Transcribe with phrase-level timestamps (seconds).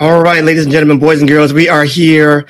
[0.00, 2.46] All right, ladies and gentlemen, boys and girls, we are here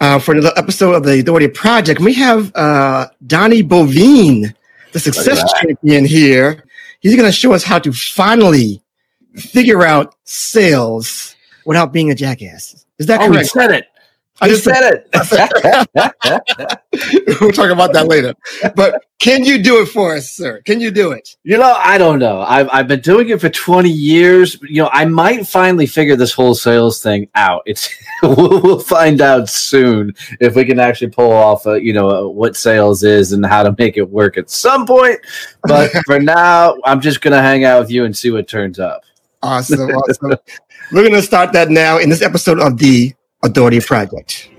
[0.00, 1.98] uh, for another episode of the Authority Project.
[1.98, 4.54] We have uh, Donnie Boivin,
[4.92, 6.62] the success champion here.
[7.00, 8.82] He's going to show us how to finally
[9.34, 12.84] figure out sales without being a jackass.
[12.98, 13.48] Is that oh, correct?
[13.48, 13.86] Said it.
[14.42, 15.06] I just said it.
[17.40, 18.34] we'll talk about that later.
[18.74, 20.62] But can you do it for us, sir?
[20.64, 21.36] Can you do it?
[21.42, 22.40] You know, I don't know.
[22.40, 24.58] I've, I've been doing it for 20 years.
[24.62, 27.62] You know, I might finally figure this whole sales thing out.
[27.66, 32.08] It's we'll, we'll find out soon if we can actually pull off, uh, you know,
[32.08, 35.20] uh, what sales is and how to make it work at some point.
[35.64, 38.78] But for now, I'm just going to hang out with you and see what turns
[38.78, 39.02] up.
[39.42, 40.38] Awesome, awesome.
[40.92, 44.50] We're going to start that now in this episode of the Authority Project.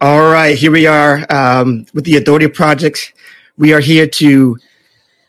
[0.00, 3.14] All right, here we are um, with the Authority Project.
[3.56, 4.58] We are here to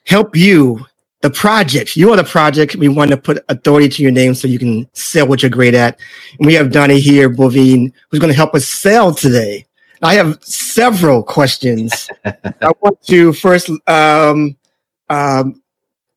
[0.05, 0.85] help you,
[1.25, 1.97] the project.
[1.97, 2.75] You are the project.
[2.75, 5.73] We want to put authority to your name so you can sell what you're great
[5.73, 5.99] at.
[6.37, 9.65] And we have Donnie here, Boivin, who's going to help us sell today.
[10.03, 12.07] I have several questions.
[12.25, 14.55] I want to first um,
[15.09, 15.63] um,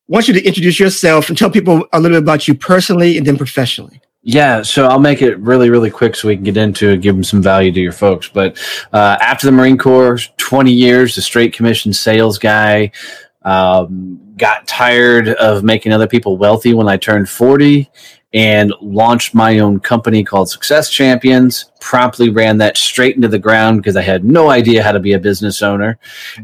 [0.09, 3.27] want you to introduce yourself and tell people a little bit about you personally and
[3.27, 4.03] then professionally.
[4.23, 7.14] Yeah, so I'll make it really, really quick so we can get into it, give
[7.14, 8.29] them some value to your folks.
[8.29, 8.59] But
[8.92, 12.91] uh, after the Marine Corps, 20 years, a straight commission sales guy,
[13.48, 17.90] um, got tired of making other people wealthy when I turned 40
[18.34, 21.72] and launched my own company called Success Champions.
[21.80, 25.14] Promptly ran that straight into the ground because I had no idea how to be
[25.14, 25.98] a business owner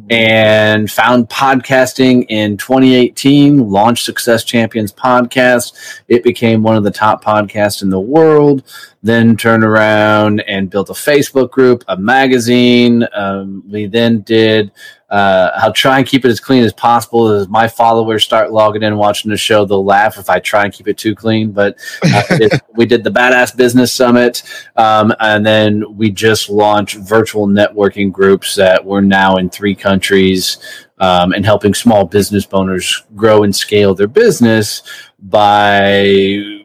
[0.08, 6.00] and found podcasting in 2018, launched Success Champions podcast.
[6.08, 8.62] It became one of the top podcasts in the world.
[9.02, 13.06] Then turned around and built a Facebook group, a magazine.
[13.12, 14.72] Um, we then did
[15.14, 17.28] uh, I'll try and keep it as clean as possible.
[17.28, 20.72] As my followers start logging in watching the show, they'll laugh if I try and
[20.72, 21.52] keep it too clean.
[21.52, 24.42] But uh, it, we did the Badass Business Summit,
[24.74, 30.58] um, and then we just launched virtual networking groups that we're now in three countries
[30.98, 34.82] um, and helping small business owners grow and scale their business
[35.20, 36.63] by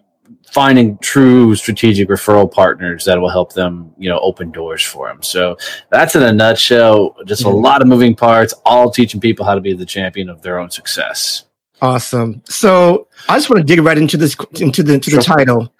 [0.54, 5.22] finding true strategic referral partners that will help them, you know, open doors for them.
[5.24, 5.58] So
[5.90, 7.64] that's in a nutshell, just a mm-hmm.
[7.64, 10.70] lot of moving parts, all teaching people how to be the champion of their own
[10.70, 11.46] success.
[11.82, 12.42] Awesome.
[12.46, 15.38] So I just want to dig right into this into the into the Sure.
[15.38, 15.74] title.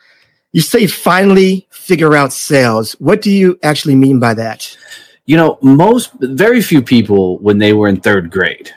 [0.52, 2.94] You say finally figure out sales.
[2.94, 4.76] What do you actually mean by that?
[5.26, 8.74] You know, most very few people when they were in third grade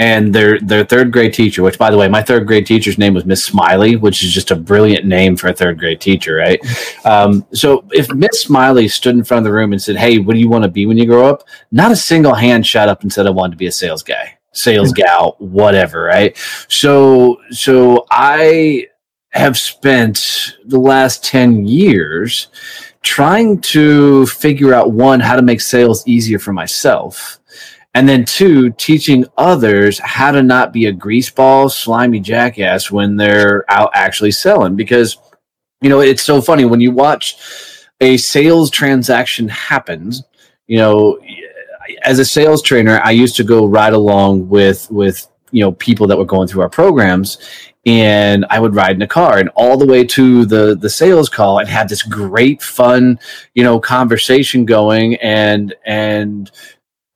[0.00, 3.12] and their their third grade teacher, which by the way, my third grade teacher's name
[3.12, 6.58] was Miss Smiley, which is just a brilliant name for a third grade teacher, right?
[7.04, 10.32] Um, so if Miss Smiley stood in front of the room and said, Hey, what
[10.32, 11.46] do you want to be when you grow up?
[11.70, 14.38] Not a single hand shot up and said I wanted to be a sales guy,
[14.52, 16.34] sales gal, whatever, right?
[16.68, 18.86] So so I
[19.32, 22.48] have spent the last 10 years
[23.02, 27.39] trying to figure out one how to make sales easier for myself
[27.94, 33.64] and then two teaching others how to not be a greaseball slimy jackass when they're
[33.70, 34.76] out actually selling.
[34.76, 35.18] Because
[35.80, 37.36] you know it's so funny when you watch
[38.00, 40.22] a sales transaction happens
[40.66, 41.18] you know
[42.02, 46.06] as a sales trainer i used to go right along with with you know people
[46.06, 47.38] that were going through our programs
[47.86, 51.28] and I would ride in a car and all the way to the the sales
[51.28, 53.18] call and have this great fun,
[53.54, 56.50] you know, conversation going and and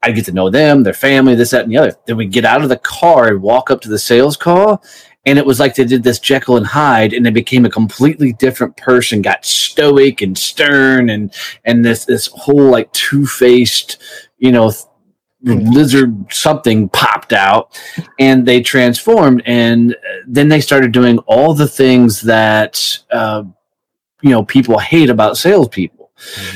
[0.05, 1.97] I get to know them, their family, this, that, and the other.
[2.07, 4.85] Then we get out of the car and walk up to the sales call.
[5.27, 8.35] And it was like they did this Jekyll and Hyde and they became a completely
[8.35, 11.33] different person, got stoic and stern and
[11.65, 14.03] and this this whole like two-faced,
[14.37, 14.71] you know,
[15.45, 17.79] lizard something popped out
[18.19, 19.95] and they transformed and
[20.27, 23.43] then they started doing all the things that uh,
[24.23, 25.94] you know people hate about salespeople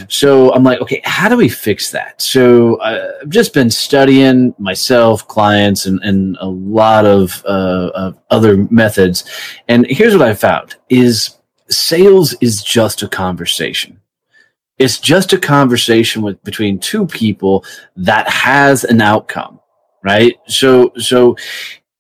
[0.08, 2.20] so i'm like okay how do we fix that?
[2.22, 8.19] So uh, i've just been studying myself clients and, and a lot of, uh, of
[8.31, 9.25] other methods.
[9.69, 11.38] And here's what i found is
[11.69, 14.00] sales is just a conversation.
[14.78, 17.64] It's just a conversation with between two people
[17.96, 19.58] that has an outcome
[20.02, 20.38] right?
[20.46, 21.37] So so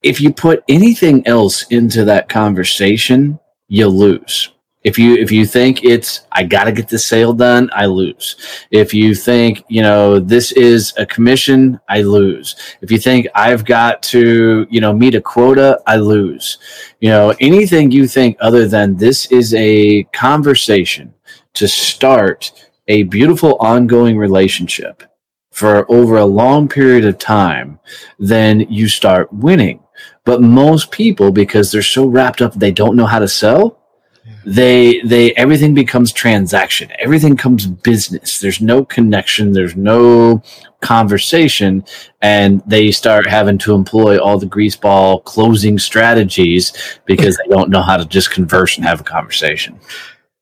[0.02, 3.38] if you put anything else into that conversation
[3.68, 4.50] you lose
[4.84, 8.36] If you if you think it's I got to get this sale done, I lose.
[8.70, 12.54] If you think you know this is a commission, I lose.
[12.80, 16.58] If you think I've got to you know meet a quota, I lose.
[17.00, 21.12] You know anything you think other than this is a conversation
[21.54, 22.52] to start
[22.86, 25.02] a beautiful ongoing relationship
[25.50, 27.80] for over a long period of time,
[28.20, 29.80] then you start winning.
[30.24, 33.78] But most people, because they're so wrapped up, they don't know how to sell
[34.44, 36.90] they they everything becomes transaction.
[36.98, 38.40] Everything comes business.
[38.40, 39.52] There's no connection.
[39.52, 40.42] There's no
[40.80, 41.84] conversation.
[42.22, 46.72] And they start having to employ all the greaseball closing strategies
[47.04, 49.78] because they don't know how to just converse and have a conversation.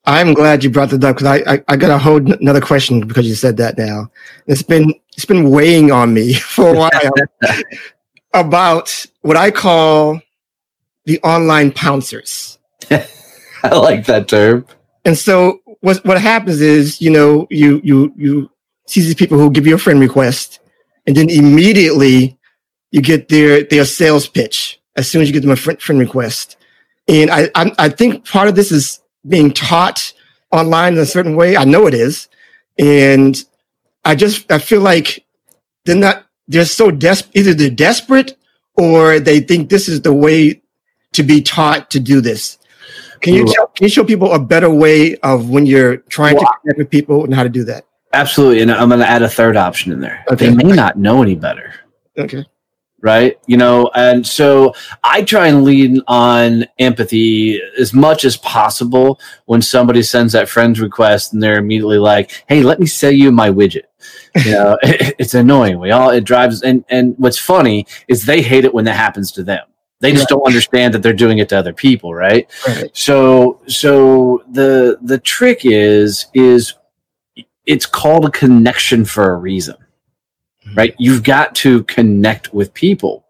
[0.05, 2.61] I'm glad you brought that up because I, I, I got a whole n- another
[2.61, 4.09] question because you said that now.
[4.45, 7.11] It's been it's been weighing on me for a while
[8.33, 10.21] about what i call
[11.05, 12.59] the online pouncers
[13.63, 14.65] I like that term.
[15.05, 18.49] And so what what happens is, you know, you you you
[18.87, 20.59] see these people who give you a friend request,
[21.05, 22.37] and then immediately
[22.91, 25.99] you get their their sales pitch as soon as you get them a friend, friend
[25.99, 26.57] request.
[27.07, 30.13] And I, I I think part of this is being taught
[30.51, 31.55] online in a certain way.
[31.55, 32.27] I know it is,
[32.77, 33.41] and
[34.03, 35.25] I just I feel like
[35.85, 37.35] they're not they're so desperate.
[37.35, 38.37] Either they're desperate
[38.75, 40.61] or they think this is the way
[41.13, 42.57] to be taught to do this.
[43.21, 46.45] Can you tell, can you show people a better way of when you're trying well,
[46.45, 47.85] to connect with people and how to do that?
[48.13, 50.23] Absolutely, and I'm going to add a third option in there.
[50.31, 50.49] Okay.
[50.49, 51.73] They may not know any better.
[52.17, 52.45] Okay.
[52.99, 54.73] Right, you know, and so
[55.03, 60.79] I try and lean on empathy as much as possible when somebody sends that friend's
[60.79, 63.83] request and they're immediately like, "Hey, let me sell you my widget."
[64.43, 65.79] You know, it, it's annoying.
[65.79, 69.31] We all it drives, and and what's funny is they hate it when that happens
[69.33, 69.67] to them
[69.99, 72.49] they just don't understand that they're doing it to other people, right?
[72.67, 72.89] right?
[72.95, 76.75] So so the the trick is is
[77.65, 79.75] it's called a connection for a reason.
[80.65, 80.75] Mm-hmm.
[80.75, 80.95] Right?
[80.99, 83.25] You've got to connect with people.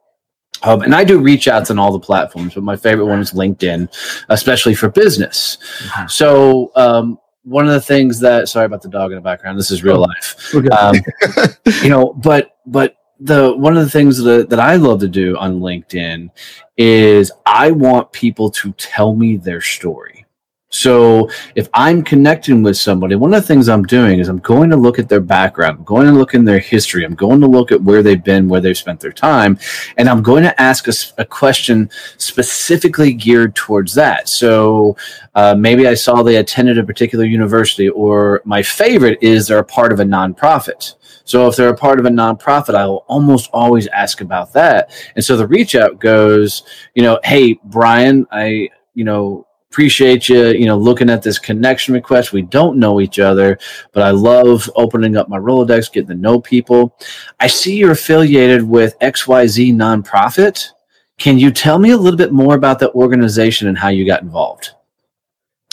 [0.64, 3.32] Um, and I do reach outs on all the platforms, but my favorite one is
[3.32, 3.90] LinkedIn,
[4.30, 5.58] especially for business.
[5.84, 6.08] Mm-hmm.
[6.08, 9.58] So um, one of the things that sorry about the dog in the background.
[9.58, 10.54] This is real oh, life.
[10.72, 10.96] Um,
[11.82, 15.38] you know, but but the one of the things that, that I love to do
[15.38, 16.30] on LinkedIn
[16.78, 20.17] is I want people to tell me their story.
[20.70, 24.70] So if I'm connecting with somebody, one of the things I'm doing is I'm going
[24.70, 27.48] to look at their background, I'm going to look in their history, I'm going to
[27.48, 29.58] look at where they've been, where they've spent their time,
[29.96, 34.28] and I'm going to ask a, a question specifically geared towards that.
[34.28, 34.98] So
[35.36, 39.64] uh, maybe I saw they attended a particular university, or my favorite is they're a
[39.64, 40.96] part of a nonprofit.
[41.24, 44.92] So if they're a part of a nonprofit, I will almost always ask about that.
[45.16, 49.47] And so the reach out goes, you know, hey, Brian, I, you know,
[49.78, 52.34] appreciate you, you know, looking at this connection request.
[52.34, 53.60] We don't know each other,
[53.92, 56.98] but I love opening up my Rolodex, getting to know people.
[57.40, 60.70] I see you're affiliated with XYZ nonprofit.
[61.20, 64.24] Can you tell me a little bit more about that organization and how you got
[64.24, 64.72] involved?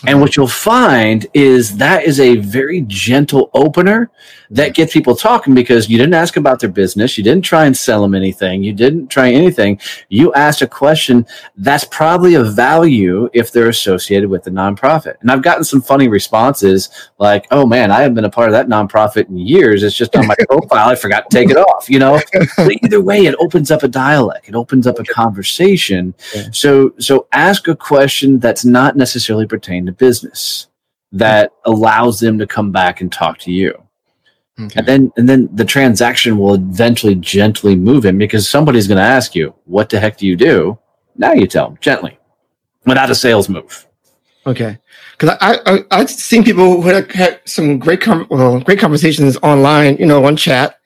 [0.07, 4.11] And what you'll find is that is a very gentle opener
[4.51, 7.17] that gets people talking because you didn't ask about their business.
[7.17, 8.63] You didn't try and sell them anything.
[8.63, 9.81] You didn't try anything.
[10.11, 15.15] You asked a question that's probably of value if they're associated with the nonprofit.
[15.23, 18.53] And I've gotten some funny responses like, oh man, I haven't been a part of
[18.53, 19.83] that nonprofit in years.
[19.83, 20.89] It's just on my profile.
[20.91, 22.21] I forgot to take it off, you know?
[22.57, 24.49] But either way, it opens up a dialect.
[24.49, 26.15] It opens up a conversation.
[26.53, 30.69] So, so ask a question that's not necessarily pertaining to business
[31.13, 33.81] that allows them to come back and talk to you.
[34.61, 34.79] Okay.
[34.79, 39.03] And then and then the transaction will eventually gently move him because somebody's going to
[39.03, 40.79] ask you, "What the heck do you do?"
[41.17, 42.19] Now you tell them gently,
[42.87, 43.87] without a sales move.
[44.47, 44.79] Okay,
[45.13, 49.37] because I, I I've seen people who had, had some great com- well, great conversations
[49.43, 50.79] online, you know, on chat,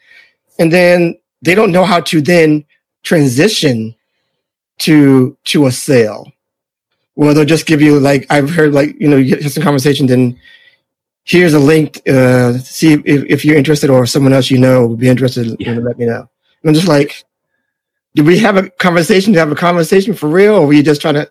[0.58, 2.64] and then they don't know how to then
[3.02, 3.94] transition
[4.78, 6.32] to to a sale.
[7.18, 10.06] Well, they'll just give you like I've heard like you know you get some conversation,
[10.06, 10.38] then
[11.24, 12.00] here's a link.
[12.08, 15.48] Uh, see if, if you're interested or someone else you know would be interested.
[15.58, 15.70] Yeah.
[15.70, 16.30] You know, let me know.
[16.62, 17.24] And I'm just like,
[18.14, 21.00] do we have a conversation to have a conversation for real, or were you just
[21.00, 21.28] trying to,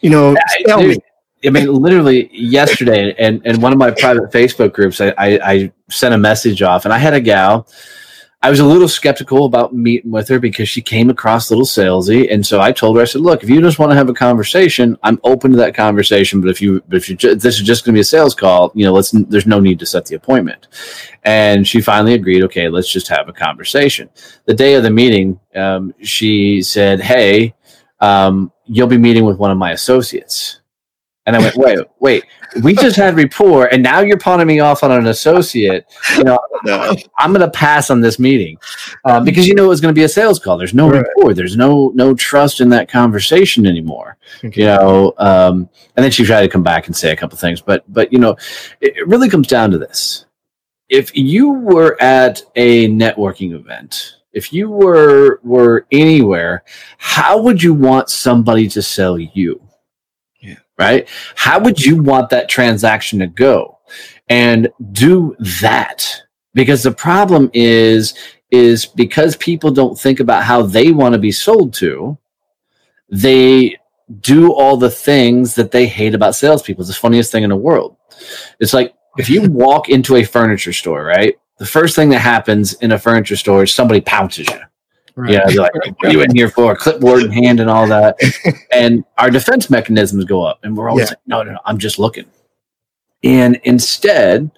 [0.00, 0.34] you know,
[0.64, 0.96] tell me?
[1.44, 5.72] I mean, literally yesterday, and and one of my private Facebook groups, I, I, I
[5.90, 7.68] sent a message off, and I had a gal
[8.44, 11.64] I was a little skeptical about meeting with her because she came across a little
[11.64, 14.10] salesy, and so I told her, I said, "Look, if you just want to have
[14.10, 16.42] a conversation, I'm open to that conversation.
[16.42, 18.70] But if you, but if you, this is just going to be a sales call,
[18.74, 19.12] you know, let's.
[19.12, 20.68] There's no need to set the appointment."
[21.22, 22.44] And she finally agreed.
[22.44, 24.10] Okay, let's just have a conversation.
[24.44, 27.54] The day of the meeting, um, she said, "Hey,
[28.00, 30.60] um, you'll be meeting with one of my associates."
[31.26, 32.24] And I went, wait, wait,
[32.62, 35.86] we just had rapport, and now you're pawning me off on an associate.
[36.18, 36.94] You know, no.
[37.18, 38.58] I'm going to pass on this meeting
[39.06, 40.58] uh, because you know it was going to be a sales call.
[40.58, 41.02] There's no right.
[41.02, 41.32] rapport.
[41.32, 44.18] There's no no trust in that conversation anymore.
[44.44, 44.62] Okay.
[44.62, 47.62] You know, um, and then she tried to come back and say a couple things,
[47.62, 48.32] but but you know,
[48.82, 50.26] it, it really comes down to this:
[50.90, 56.64] if you were at a networking event if you were were anywhere
[56.98, 59.63] how would you want somebody to sell you
[60.78, 61.08] right?
[61.36, 63.78] How would you want that transaction to go?
[64.28, 66.22] And do that.
[66.54, 68.14] Because the problem is,
[68.50, 72.16] is because people don't think about how they want to be sold to,
[73.10, 73.76] they
[74.20, 76.82] do all the things that they hate about salespeople.
[76.82, 77.96] It's the funniest thing in the world.
[78.60, 81.36] It's like if you walk into a furniture store, right?
[81.58, 84.60] The first thing that happens in a furniture store is somebody pounces you.
[85.16, 85.32] Right.
[85.32, 86.74] Yeah, they're like, what are you in here for?
[86.74, 88.16] Clipboard in hand and all that.
[88.72, 90.58] and our defense mechanisms go up.
[90.64, 91.10] And we're always yeah.
[91.10, 92.26] like, no, no, no, I'm just looking.
[93.22, 94.50] And instead,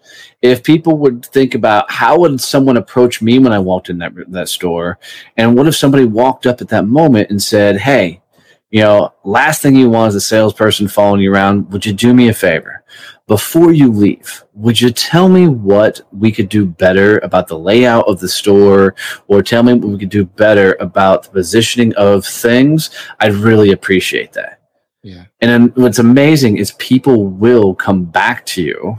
[0.43, 4.13] if people would think about how would someone approach me when I walked in that,
[4.29, 4.99] that store?
[5.37, 8.23] And what if somebody walked up at that moment and said, Hey,
[8.77, 11.73] you know, last thing you want is a salesperson following you around.
[11.73, 12.85] Would you do me a favor?
[13.27, 18.07] before you leave, would you tell me what we could do better about the layout
[18.07, 18.95] of the store
[19.27, 22.91] or tell me what we could do better about the positioning of things?
[23.19, 24.61] I'd really appreciate that.
[25.03, 25.25] Yeah.
[25.41, 28.99] And then what's amazing is people will come back to you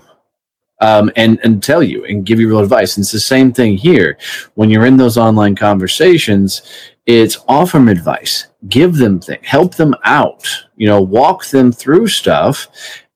[0.82, 2.98] um, and, and tell you and give you real advice.
[2.98, 4.18] And it's the same thing here.
[4.56, 6.64] When you're in those online conversations,
[7.06, 12.08] it's offer them advice, give them things, help them out, you know, walk them through
[12.08, 12.68] stuff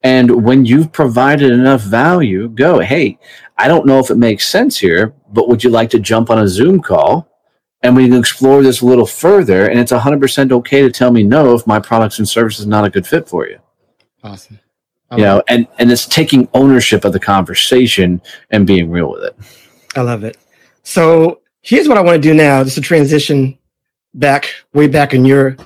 [0.03, 3.19] and when you've provided enough value, go, hey,
[3.57, 6.39] I don't know if it makes sense here, but would you like to jump on
[6.39, 7.27] a Zoom call
[7.83, 9.67] and we can explore this a little further?
[9.67, 12.85] And it's 100% okay to tell me no if my products and services is not
[12.85, 13.59] a good fit for you.
[14.23, 14.59] Awesome.
[15.11, 15.45] I you know, it.
[15.49, 19.35] and, and it's taking ownership of the conversation and being real with it.
[19.95, 20.37] I love it.
[20.83, 23.57] So here's what I want to do now, just to transition
[24.13, 25.57] back way back in your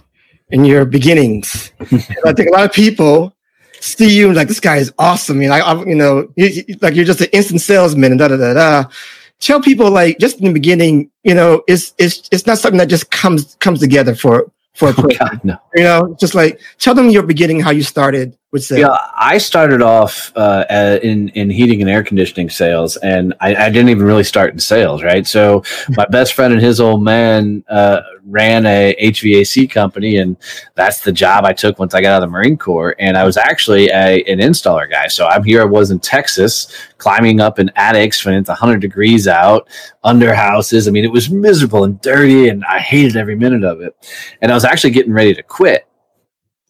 [0.50, 1.72] in your beginnings.
[2.26, 3.34] I think a lot of people
[3.80, 5.42] see you like this guy is awesome.
[5.42, 8.38] You know, I, you know, you, like you're just an instant salesman and da da
[8.38, 8.90] da da.
[9.40, 12.90] Tell people like just in the beginning, you know, it's it's it's not something that
[12.90, 15.58] just comes comes together for for a oh, God, no.
[15.74, 18.80] You know, just like tell them your beginning, how you started with sales.
[18.80, 20.66] Yeah, I started off uh,
[21.04, 24.60] in in heating and air conditioning sales, and I, I, didn't even really start in
[24.60, 25.28] sales, right?
[25.28, 30.38] So my best friend and his old man uh, ran a HVAC company, and
[30.76, 32.96] that's the job I took once I got out of the Marine Corps.
[32.98, 35.08] And I was actually a, an installer guy.
[35.08, 35.62] So I'm here.
[35.62, 39.68] I was in Texas, climbing up in attics when it's 100 degrees out,
[40.04, 40.88] under houses.
[40.88, 43.96] I mean, it was miserable and dirty, and I hated every minute of it.
[44.42, 45.88] And I was actually getting ready to quit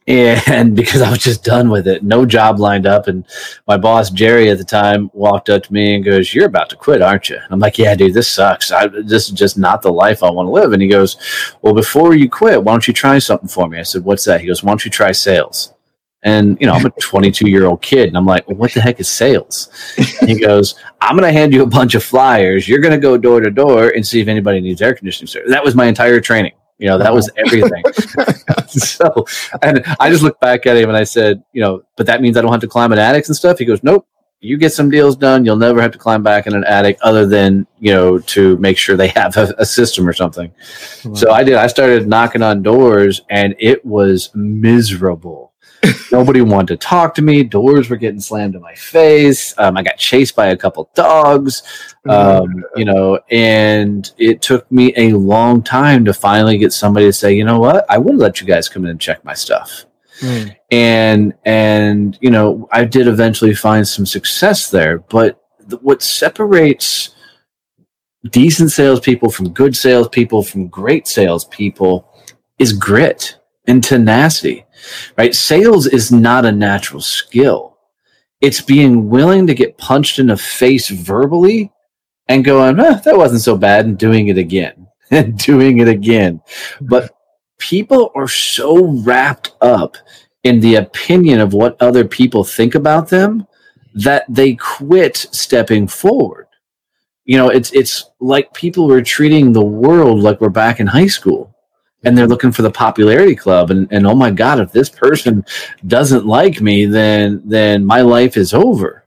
[0.08, 3.08] and because I was just done with it, no job lined up.
[3.08, 3.26] And
[3.68, 6.76] my boss Jerry at the time walked up to me and goes, "You're about to
[6.76, 8.72] quit, aren't you?" I'm like, "Yeah, dude, this sucks.
[8.72, 11.18] I, this is just not the life I want to live." And he goes,
[11.62, 14.42] "Well, before you quit, why don't you try something for me?" I said, "What's that?"
[14.42, 15.74] He goes, "Why don't you try sales?"
[16.24, 18.82] And you know, I'm a 22 year old kid, and I'm like, well, "What the
[18.82, 19.70] heck is sales?"
[20.22, 22.68] And he goes, "I'm going to hand you a bunch of flyers.
[22.68, 25.52] You're going to go door to door and see if anybody needs air conditioning service."
[25.52, 26.54] That was my entire training.
[26.78, 27.84] You know, that was everything.
[28.68, 29.26] so,
[29.62, 32.38] and I just looked back at him and I said, you know, but that means
[32.38, 33.60] I don't have to climb in attics and stuff.
[33.60, 34.08] He goes, nope.
[34.42, 37.26] You get some deals done, you'll never have to climb back in an attic other
[37.26, 40.54] than, you know, to make sure they have a, a system or something.
[41.04, 41.14] Wow.
[41.16, 41.56] So I did.
[41.56, 45.45] I started knocking on doors and it was miserable.
[46.12, 47.44] Nobody wanted to talk to me.
[47.44, 49.54] Doors were getting slammed in my face.
[49.58, 51.64] Um, I got chased by a couple dogs,
[52.08, 57.14] um, you know, and it took me a long time to finally get somebody to
[57.14, 59.86] say, you know what, I would let you guys come in and check my stuff.
[60.22, 60.56] Mm.
[60.72, 67.16] And and you know, I did eventually find some success there, but the, what separates
[68.30, 72.10] decent salespeople from good salespeople from great salespeople
[72.58, 73.38] is grit
[73.68, 74.65] and tenacity
[75.18, 75.34] right?
[75.34, 77.78] Sales is not a natural skill.
[78.42, 81.72] It's being willing to get punched in the face verbally
[82.28, 86.42] and going, eh, that wasn't so bad, and doing it again and doing it again.
[86.82, 87.16] But
[87.58, 89.98] people are so wrapped up
[90.44, 93.48] in the opinion of what other people think about them
[93.96, 96.48] that they quit stepping forward.
[97.24, 101.08] You know, it's it's like people are treating the world like we're back in high
[101.08, 101.55] school
[102.06, 105.44] and they're looking for the popularity club and, and oh my god if this person
[105.88, 109.06] doesn't like me then then my life is over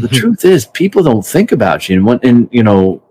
[0.00, 3.02] the truth is people don't think about you and when and you know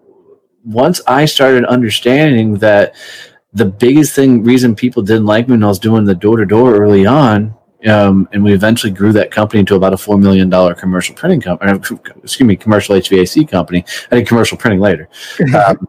[0.65, 2.95] once i started understanding that
[3.53, 6.45] the biggest thing reason people didn't like me when i was doing the door to
[6.45, 7.55] door early on
[7.87, 11.41] Um, and we eventually grew that company to about a four million dollar commercial printing
[11.41, 11.71] company.
[12.23, 13.85] Excuse me, commercial HVAC company.
[14.11, 15.07] I did commercial printing later.
[15.55, 15.87] um,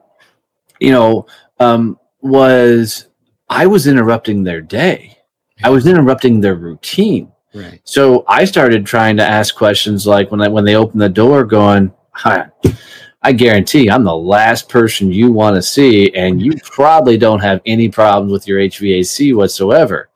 [0.80, 1.26] you know,
[1.58, 3.06] um, was
[3.48, 5.18] I was interrupting their day.
[5.62, 7.32] I was interrupting their routine.
[7.54, 7.80] Right.
[7.84, 11.44] So I started trying to ask questions like when I, when they opened the door,
[11.44, 12.48] going, "Hi,
[13.22, 17.60] I guarantee I'm the last person you want to see, and you probably don't have
[17.66, 20.10] any problems with your HVAC whatsoever."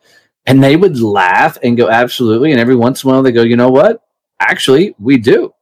[0.47, 3.43] And they would laugh and go, "Absolutely." And every once in a while, they go,
[3.43, 4.03] "You know what?
[4.39, 5.53] Actually, we do."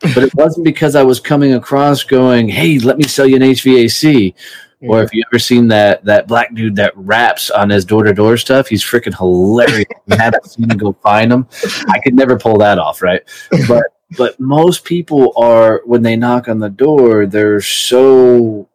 [0.00, 3.42] but it wasn't because I was coming across going, "Hey, let me sell you an
[3.42, 4.34] HVAC,"
[4.82, 8.12] or if you ever seen that that black dude that raps on his door to
[8.12, 9.86] door stuff, he's freaking hilarious.
[10.06, 11.46] you haven't seen him, go find him.
[11.88, 13.22] I could never pull that off, right?
[13.68, 13.84] But
[14.16, 18.68] but most people are when they knock on the door, they're so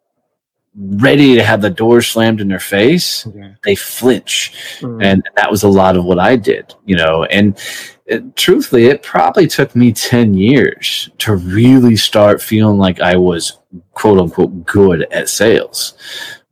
[0.75, 3.53] ready to have the door slammed in their face Okay.
[3.65, 5.03] they flinch Mm.
[5.03, 7.59] and that was a lot of what i did you know and
[8.05, 13.59] it, truthfully it probably took me 10 years to really start feeling like i was
[13.93, 15.93] quote unquote good at sales.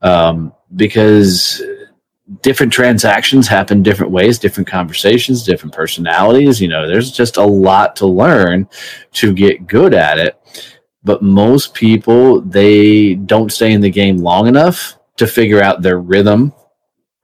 [0.01, 1.61] Um, because
[2.41, 7.95] different transactions happen different ways different conversations different personalities you know there's just a lot
[7.95, 8.67] to learn
[9.11, 10.35] to get good at it.
[11.03, 15.99] But most people they don't stay in the game long enough to figure out their
[15.99, 16.53] rhythm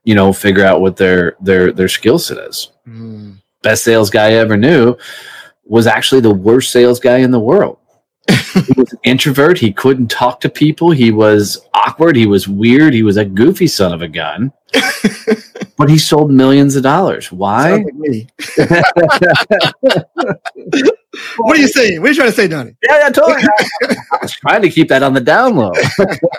[0.04, 2.72] you know figure out what their their their skill set is.
[2.88, 3.38] Mm.
[3.62, 4.96] best sales guy I ever knew
[5.64, 7.78] was actually the worst sales guy in the world
[8.28, 9.58] he was an introvert.
[9.58, 10.90] He couldn't talk to people.
[10.90, 12.16] He was awkward.
[12.16, 12.94] He was weird.
[12.94, 14.52] He was a goofy son of a gun.
[15.76, 17.30] But he sold millions of dollars.
[17.30, 17.84] Why?
[17.84, 18.30] Like
[21.36, 22.00] what are you saying?
[22.00, 22.74] What are you trying to say, Donnie?
[22.88, 23.42] Yeah, yeah, totally.
[23.82, 25.72] I was trying to keep that on the down low,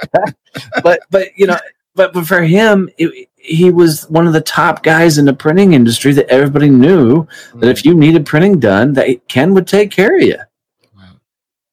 [0.84, 1.60] but but you know,
[1.94, 5.74] but but for him, it, he was one of the top guys in the printing
[5.74, 7.86] industry that everybody knew that if mm.
[7.86, 10.38] you needed printing done, that Ken would take care of you.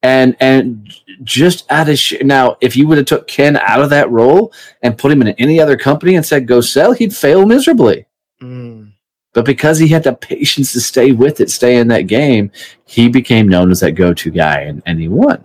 [0.04, 0.92] And and
[1.23, 4.52] just out of sh- now, if you would have took Ken out of that role
[4.82, 8.04] and put him in any other company and said go sell, he'd fail miserably.
[8.42, 8.92] Mm.
[9.32, 12.52] But because he had the patience to stay with it, stay in that game,
[12.84, 15.42] he became known as that go-to guy, and, and he won.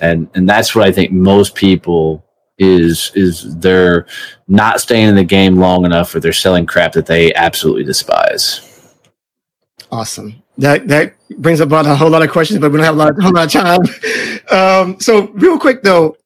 [0.00, 2.24] And and that's what I think most people
[2.56, 4.06] is is they're
[4.48, 8.66] not staying in the game long enough, or they're selling crap that they absolutely despise.
[9.92, 10.39] Awesome.
[10.58, 13.14] That that brings about a whole lot of questions, but we don't have a lot,
[13.20, 13.80] whole lot of time.
[14.50, 16.16] Um, so, real quick though,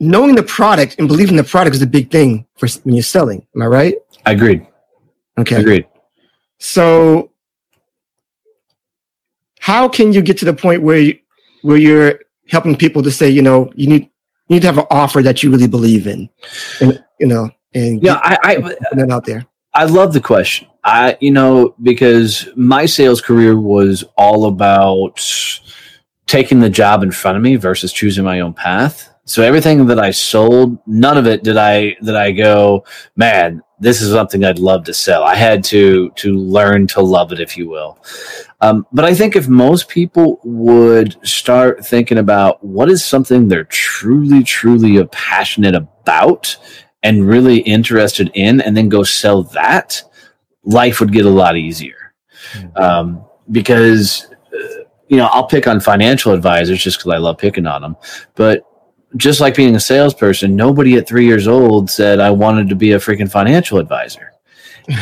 [0.00, 3.46] knowing the product and believing the product is a big thing for when you're selling.
[3.54, 3.94] Am I right?
[4.24, 4.66] I agreed.
[5.38, 5.60] Okay.
[5.60, 5.86] Agreed.
[6.58, 7.30] So,
[9.60, 11.18] how can you get to the point where you,
[11.62, 14.10] where you're helping people to say, you know, you need
[14.48, 16.28] you need to have an offer that you really believe in,
[16.80, 19.46] and you know, and Yeah, I, I get that out there.
[19.74, 20.68] I love the question.
[20.86, 25.20] I, you know, because my sales career was all about
[26.26, 29.12] taking the job in front of me versus choosing my own path.
[29.24, 32.84] So everything that I sold, none of it did I did I go,
[33.16, 35.24] man, this is something I'd love to sell.
[35.24, 37.98] I had to to learn to love it, if you will.
[38.60, 43.64] Um, but I think if most people would start thinking about what is something they're
[43.64, 46.56] truly, truly passionate about
[47.02, 50.00] and really interested in, and then go sell that,
[50.66, 52.12] life would get a lot easier.
[52.74, 57.66] Um, because, uh, you know, I'll pick on financial advisors just because I love picking
[57.66, 57.96] on them.
[58.34, 58.66] But
[59.16, 62.92] just like being a salesperson, nobody at three years old said I wanted to be
[62.92, 64.32] a freaking financial advisor.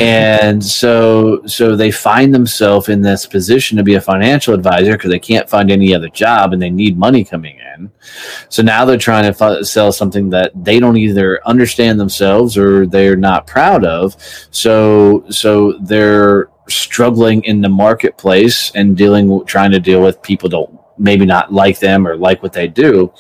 [0.00, 5.10] And so so they find themselves in this position to be a financial advisor because
[5.10, 7.90] they can't find any other job and they need money coming in.
[8.48, 12.86] So now they're trying to f- sell something that they don't either understand themselves or
[12.86, 14.16] they're not proud of.
[14.50, 20.78] So so they're struggling in the marketplace and dealing trying to deal with people don't
[20.96, 23.12] maybe not like them or like what they do.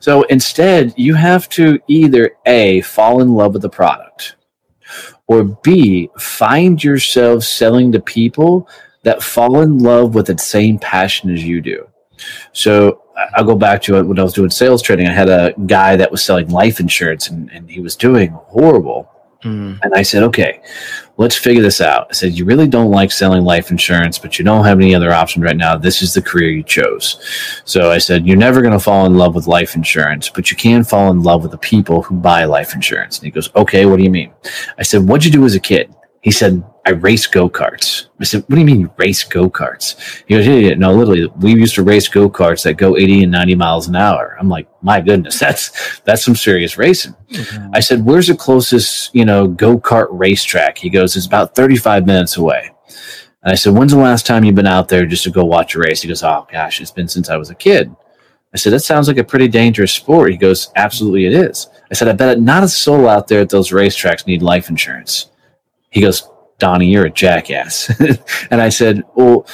[0.00, 4.36] So instead you have to either a fall in love with the product
[5.26, 8.68] or B, find yourself selling to people
[9.02, 11.86] that fall in love with the same passion as you do.
[12.52, 15.08] So I- I'll go back to it when I was doing sales training.
[15.08, 19.08] I had a guy that was selling life insurance and, and he was doing horrible.
[19.44, 19.80] Mm.
[19.82, 20.60] And I said, okay,
[21.16, 22.08] let's figure this out.
[22.10, 25.12] I said, you really don't like selling life insurance, but you don't have any other
[25.12, 25.76] options right now.
[25.76, 27.20] This is the career you chose.
[27.64, 30.56] So I said, you're never going to fall in love with life insurance, but you
[30.56, 33.18] can fall in love with the people who buy life insurance.
[33.18, 34.32] And he goes, okay, what do you mean?
[34.78, 35.94] I said, what'd you do as a kid?
[36.22, 38.06] He said, I race go karts.
[38.20, 40.22] I said, What do you mean you race go karts?
[40.26, 43.24] He goes, yeah, yeah, no, literally, we used to race go karts that go 80
[43.24, 44.36] and 90 miles an hour.
[44.38, 47.14] I'm like, My goodness, that's that's some serious racing.
[47.30, 47.70] Mm-hmm.
[47.74, 50.78] I said, Where's the closest, you know, go kart racetrack?
[50.78, 52.70] He goes, It's about 35 minutes away.
[53.42, 55.74] And I said, When's the last time you've been out there just to go watch
[55.74, 56.02] a race?
[56.02, 57.94] He goes, Oh gosh, it's been since I was a kid.
[58.54, 60.30] I said, That sounds like a pretty dangerous sport.
[60.30, 61.68] He goes, Absolutely, it is.
[61.90, 65.31] I said, I bet not a soul out there at those racetracks need life insurance.
[65.92, 66.28] He goes,
[66.58, 67.90] Donnie, you're a jackass.
[68.50, 69.46] and I said, Well,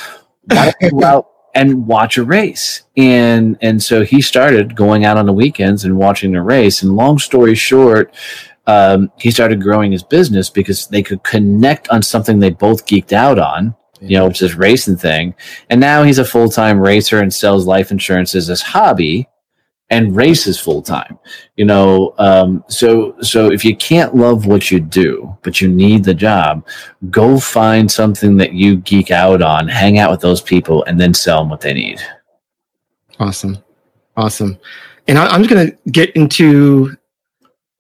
[0.47, 2.83] why don't you go out and watch a race?
[2.97, 6.83] And and so he started going out on the weekends and watching the race.
[6.83, 8.15] And long story short,
[8.67, 13.13] um, he started growing his business because they could connect on something they both geeked
[13.13, 15.35] out on you know, which is racing thing.
[15.71, 19.29] And now he's a full time racer and sells life insurance as his hobby
[19.91, 21.19] and races full time.
[21.57, 26.05] You know, um, so so if you can't love what you do, but you need
[26.05, 26.67] the job,
[27.11, 31.15] go find something that you geek out on, hang out with those people, and then
[31.15, 32.01] sell them what they need.
[33.19, 33.59] Awesome,
[34.17, 34.59] awesome.
[35.07, 36.97] And I, am just gonna get into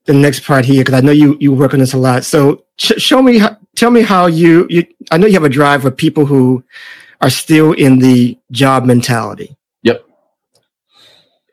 [0.07, 2.25] the next part here because I know you you work on this a lot.
[2.25, 4.87] So sh- show me, how, tell me how you you.
[5.11, 6.64] I know you have a drive for people who
[7.21, 9.58] are still in the job mentality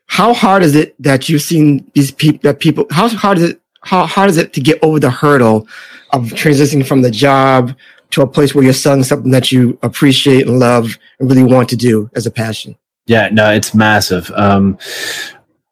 [0.08, 3.62] how hard is it that you've seen these people that people how hard is it
[3.82, 5.68] how hard is it to get over the hurdle
[6.12, 7.76] of transitioning from the job
[8.12, 11.70] to a place where you're selling something that you appreciate and love and really want
[11.70, 12.76] to do as a passion?
[13.06, 14.32] Yeah no it's massive.
[14.32, 14.78] Um,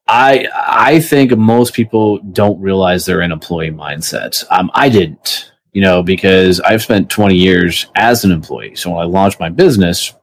[0.07, 4.43] i i think most people don't realize they're in employee mindset.
[4.51, 8.75] Um, i didn't you know because i've spent 20 years as an employee.
[8.75, 10.13] So when i launched my business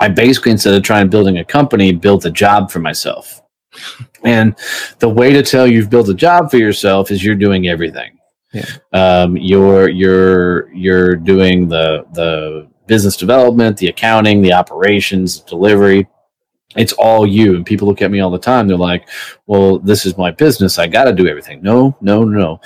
[0.00, 3.42] I basically, instead of trying building a company, built a job for myself.
[4.24, 4.56] And
[4.98, 8.18] the way to tell you've built a job for yourself is you're doing everything.
[8.52, 8.64] Yeah.
[8.92, 16.08] Um, you're you're you're doing the the business development, the accounting, the operations, delivery.
[16.76, 17.56] It's all you.
[17.56, 18.66] And people look at me all the time.
[18.66, 19.08] They're like,
[19.46, 20.78] "Well, this is my business.
[20.78, 22.60] I got to do everything." No, no, no.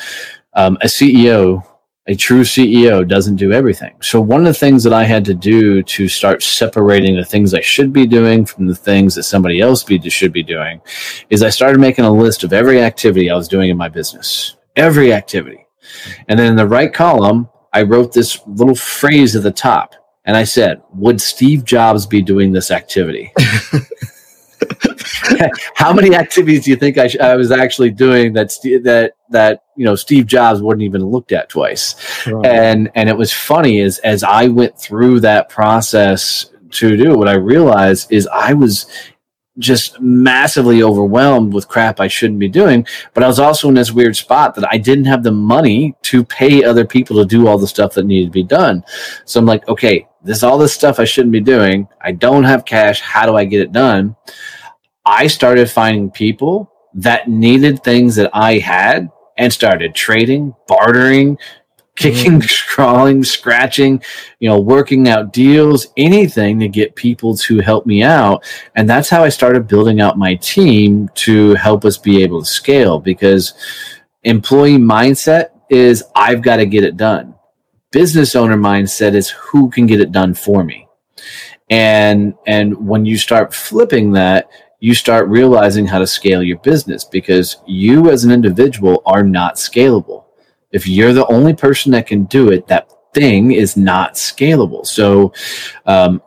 [0.54, 1.64] Um, a CEO
[2.08, 3.94] a true CEO doesn't do everything.
[4.02, 7.54] So one of the things that I had to do to start separating the things
[7.54, 10.80] I should be doing from the things that somebody else be, should be doing
[11.30, 14.56] is I started making a list of every activity I was doing in my business.
[14.74, 15.64] Every activity.
[16.26, 19.94] And then in the right column, I wrote this little phrase at the top.
[20.24, 23.32] And I said, would Steve Jobs be doing this activity?
[25.74, 29.14] how many activities do you think I, sh- I was actually doing that st- that
[29.30, 31.96] that you know Steve Jobs wouldn't even looked at twice?
[32.24, 32.46] Right.
[32.46, 37.26] And and it was funny as as I went through that process to do what
[37.26, 38.86] I realized is I was
[39.58, 42.86] just massively overwhelmed with crap I shouldn't be doing.
[43.12, 46.24] But I was also in this weird spot that I didn't have the money to
[46.24, 48.84] pay other people to do all the stuff that needed to be done.
[49.24, 51.88] So I'm like, okay, this all this stuff I shouldn't be doing.
[52.00, 53.00] I don't have cash.
[53.00, 54.14] How do I get it done?
[55.04, 61.38] I started finding people that needed things that I had and started trading, bartering,
[61.94, 62.66] kicking, mm.
[62.68, 64.02] crawling, scratching,
[64.40, 68.44] you know, working out deals, anything to get people to help me out.
[68.74, 72.48] And that's how I started building out my team to help us be able to
[72.48, 73.54] scale because
[74.24, 77.34] employee mindset is I've got to get it done.
[77.90, 80.88] Business owner mindset is who can get it done for me.
[81.70, 84.50] And and when you start flipping that,
[84.82, 89.54] you start realizing how to scale your business because you as an individual are not
[89.54, 90.24] scalable.
[90.72, 94.84] If you're the only person that can do it, that thing is not scalable.
[94.84, 95.32] So,
[95.86, 96.20] um,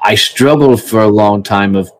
[0.00, 1.90] I struggled for a long time of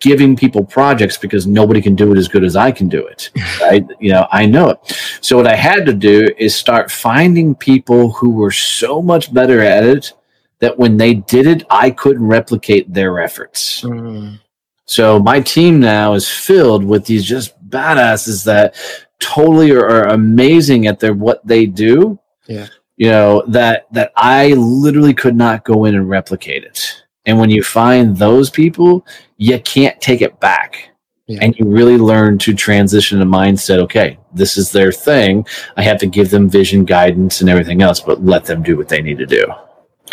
[0.00, 3.30] giving people projects because nobody can do it as good as I can do it.
[3.60, 3.86] Right?
[4.00, 4.98] you know, I know it.
[5.20, 9.60] So what I had to do is start finding people who were so much better
[9.60, 10.12] at it
[10.58, 13.82] that when they did it, I couldn't replicate their efforts.
[13.82, 14.40] Mm.
[14.86, 18.76] So my team now is filled with these just badasses that
[19.18, 22.18] totally are, are amazing at their what they do.
[22.46, 22.68] Yeah.
[22.96, 27.02] You know, that that I literally could not go in and replicate it.
[27.26, 29.06] And when you find those people,
[29.38, 30.90] you can't take it back.
[31.26, 31.38] Yeah.
[31.40, 33.78] And you really learn to transition a mindset.
[33.78, 35.46] Okay, this is their thing.
[35.76, 38.88] I have to give them vision, guidance, and everything else, but let them do what
[38.88, 39.46] they need to do.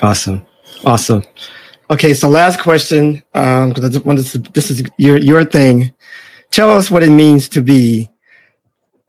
[0.02, 0.46] Awesome.
[0.86, 1.24] Awesome.
[1.92, 5.94] Okay, so last question, because um, this, this is your your thing.
[6.50, 8.10] Tell us what it means to be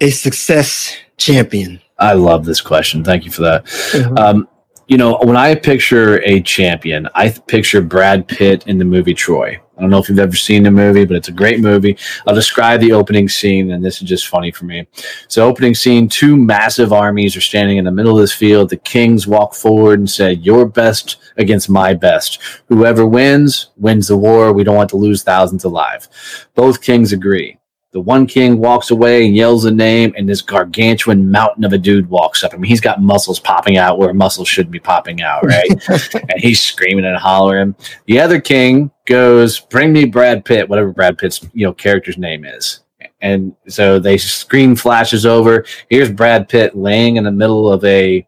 [0.01, 1.81] a success champion.
[2.01, 3.05] I love this question.
[3.05, 3.65] Thank you for that.
[3.67, 4.19] Mm-hmm.
[4.19, 4.49] Um,
[4.89, 9.61] you know, when I picture a champion, I picture Brad Pitt in the movie Troy.
[9.83, 11.99] Don't know if you've ever seen the movie, but it's a great movie.
[12.27, 14.87] I'll describe the opening scene, and this is just funny for me.
[15.29, 18.71] So, opening scene: two massive armies are standing in the middle of this field.
[18.71, 22.39] The kings walk forward and say, "Your best against my best.
[22.69, 24.53] Whoever wins wins the war.
[24.53, 26.09] We don't want to lose thousands alive."
[26.55, 27.59] Both kings agree.
[27.93, 31.79] The one king walks away and yells a name, and this gargantuan mountain of a
[31.79, 32.55] dude walks up.
[32.55, 35.69] I mean, he's got muscles popping out where muscles should be popping out, right?
[36.15, 37.75] and he's screaming and hollering.
[38.07, 42.45] The other king goes, "Bring me Brad Pitt, whatever Brad Pitt's you know character's name
[42.45, 42.81] is."
[43.21, 45.65] And so they screen flashes over.
[45.89, 48.27] Here's Brad Pitt laying in the middle of a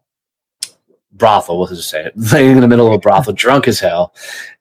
[1.11, 1.59] brothel.
[1.59, 2.11] What's it say?
[2.33, 4.13] Laying in the middle of a brothel, drunk as hell.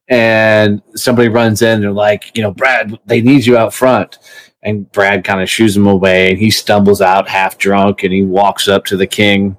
[0.09, 1.74] And somebody runs in.
[1.74, 4.18] And they're like, you know, Brad, they need you out front
[4.64, 8.22] and Brad kind of shoos him away and he stumbles out half drunk and he
[8.22, 9.57] walks up to the king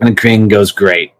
[0.00, 1.12] and the king goes, Great.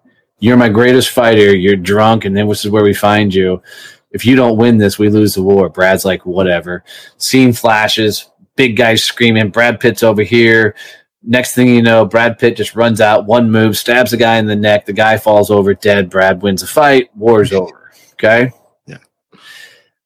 [0.43, 1.55] You're my greatest fighter.
[1.55, 3.63] You're drunk and then this is where we find you.
[4.11, 5.69] If you don't win this, we lose the war.
[5.69, 6.85] Brad's like, whatever.
[7.17, 10.75] Scene flashes, big guys screaming, Brad Pitt's over here.
[11.23, 14.47] Next thing you know, Brad Pitt just runs out, one move, stabs the guy in
[14.47, 14.87] the neck.
[14.87, 16.09] The guy falls over dead.
[16.11, 17.11] Brad wins the fight.
[17.15, 17.93] War's over.
[18.15, 18.51] Okay
[18.87, 18.97] Yeah.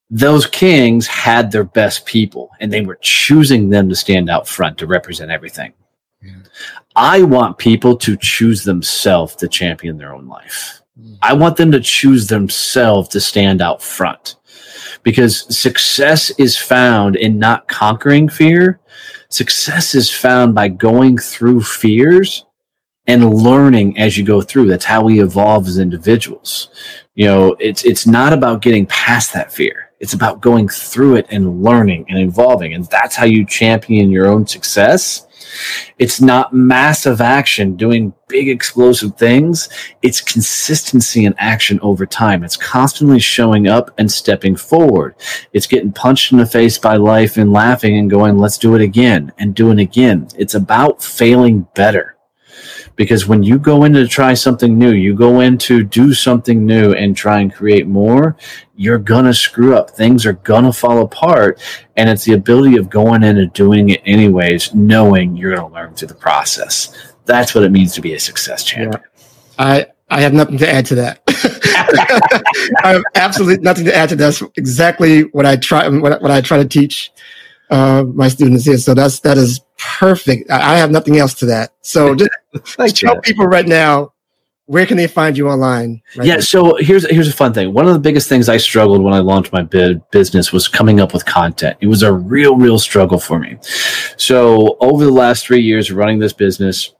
[0.09, 4.77] those kings had their best people and they were choosing them to stand out front
[4.77, 5.73] to represent everything.
[6.21, 6.33] Yeah.
[6.95, 10.81] I want people to choose themselves to champion their own life.
[11.21, 14.35] I want them to choose themselves to stand out front
[15.03, 18.79] because success is found in not conquering fear.
[19.29, 22.45] Success is found by going through fears
[23.07, 24.67] and learning as you go through.
[24.67, 26.69] That's how we evolve as individuals.
[27.15, 31.25] You know, it's it's not about getting past that fear it's about going through it
[31.29, 32.73] and learning and evolving.
[32.73, 35.24] And that's how you champion your own success.
[35.99, 39.69] It's not massive action doing big explosive things.
[40.01, 42.43] It's consistency and action over time.
[42.43, 45.15] It's constantly showing up and stepping forward.
[45.53, 48.81] It's getting punched in the face by life and laughing and going, let's do it
[48.81, 50.27] again and doing again.
[50.37, 52.14] It's about failing better
[52.95, 56.65] because when you go in to try something new, you go in to do something
[56.65, 58.35] new and try and create more,
[58.75, 59.89] you're gonna screw up.
[59.89, 61.61] Things are gonna fall apart.
[61.97, 65.93] And it's the ability of going in and doing it anyways, knowing you're gonna learn
[65.93, 67.13] through the process.
[67.25, 69.01] That's what it means to be a success champion.
[69.01, 69.25] Yeah.
[69.57, 71.21] I I have nothing to add to that.
[72.83, 74.23] I have absolutely nothing to add to that.
[74.23, 77.11] That's exactly what I try what, what I try to teach
[77.69, 78.77] uh, my students here.
[78.77, 80.49] So that's that is perfect.
[80.51, 81.73] I, I have nothing else to that.
[81.81, 82.29] So just
[82.87, 84.13] tell people right now
[84.67, 86.01] where can they find you online?
[86.15, 87.73] Right yeah, so here's here's a fun thing.
[87.73, 90.99] One of the biggest things I struggled when I launched my bid business was coming
[90.99, 91.77] up with content.
[91.81, 93.57] It was a real, real struggle for me.
[94.17, 96.93] So over the last three years running this business,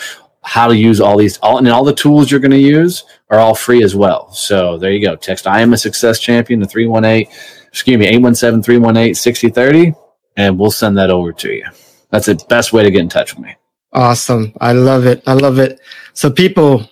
[0.48, 3.38] how to use all these all and all the tools you're going to use are
[3.38, 4.32] all free as well.
[4.32, 5.18] So there you go.
[5.18, 7.30] Text I am a success champion to 318
[7.68, 9.94] excuse me 817-318-6030
[10.38, 11.66] and we'll send that over to you.
[12.12, 13.56] That's the best way to get in touch with me.
[13.92, 14.54] Awesome.
[14.62, 15.22] I love it.
[15.28, 15.82] I love it.
[16.14, 16.90] So people,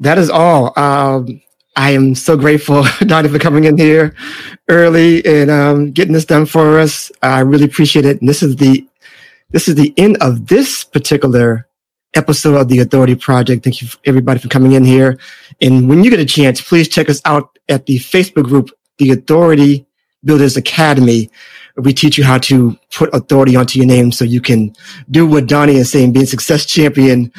[0.00, 0.76] that is all.
[0.76, 1.40] Um,
[1.76, 4.16] I am so grateful, Donnie, for coming in here
[4.68, 7.12] early and um, getting this done for us.
[7.22, 8.18] I really appreciate it.
[8.20, 8.84] And this is the
[9.50, 11.66] this is the end of this particular
[12.14, 13.64] episode of the Authority Project.
[13.64, 15.18] Thank you everybody for coming in here.
[15.60, 19.12] And when you get a chance, please check us out at the Facebook group, the
[19.12, 19.86] Authority
[20.24, 21.30] Builders Academy.
[21.76, 24.74] We teach you how to put authority onto your name so you can
[25.10, 27.32] do what Donnie is saying, being success champion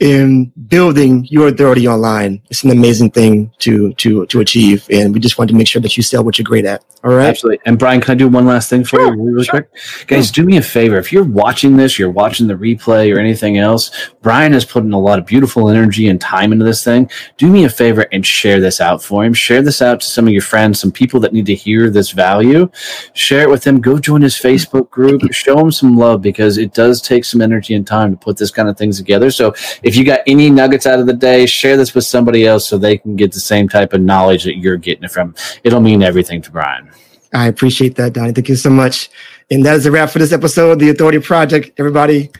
[0.00, 2.42] in building your authority online.
[2.50, 5.82] It's an amazing thing to to to achieve, and we just want to make sure
[5.82, 6.84] that you sell what you're great at.
[7.04, 7.28] All right.
[7.28, 7.60] Absolutely.
[7.66, 9.62] And Brian, can I do one last thing for sure, you, really sure.
[9.62, 10.06] quick?
[10.06, 10.96] Guys, do me a favor.
[10.98, 13.90] If you're watching this, you're watching the replay or anything else,
[14.22, 17.10] Brian has put in a lot of beautiful energy and time into this thing.
[17.38, 19.34] Do me a favor and share this out for him.
[19.34, 22.12] Share this out to some of your friends, some people that need to hear this
[22.12, 22.70] value.
[23.14, 23.80] Share it with them.
[23.80, 25.22] Go join his Facebook group.
[25.32, 28.50] Show him some love because it does take some energy and time to put this
[28.50, 29.30] kind of things together.
[29.30, 32.68] So if you got any nuggets out of the day, share this with somebody else
[32.68, 35.34] so they can get the same type of knowledge that you're getting it from.
[35.64, 36.90] It'll mean everything to Brian.
[37.34, 38.32] I appreciate that, Donnie.
[38.32, 39.10] Thank you so much.
[39.50, 41.78] And that is a wrap for this episode, of The Authority Project.
[41.78, 42.30] Everybody,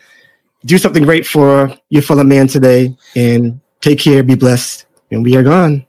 [0.65, 5.37] do something great for your fellow man today and take care, be blessed, and we
[5.37, 5.87] are gone.